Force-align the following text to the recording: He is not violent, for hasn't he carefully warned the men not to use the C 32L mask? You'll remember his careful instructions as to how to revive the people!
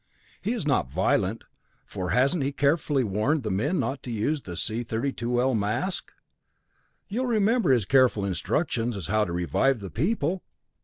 He 0.41 0.53
is 0.53 0.65
not 0.65 0.89
violent, 0.91 1.43
for 1.85 2.09
hasn't 2.09 2.41
he 2.41 2.51
carefully 2.51 3.03
warned 3.03 3.43
the 3.43 3.51
men 3.51 3.79
not 3.79 4.01
to 4.01 4.09
use 4.11 4.41
the 4.41 4.57
C 4.57 4.83
32L 4.83 5.55
mask? 5.55 6.11
You'll 7.07 7.27
remember 7.27 7.71
his 7.71 7.85
careful 7.85 8.25
instructions 8.25 8.97
as 8.97 9.05
to 9.05 9.11
how 9.11 9.25
to 9.25 9.31
revive 9.31 9.79
the 9.79 9.91
people! 9.91 10.41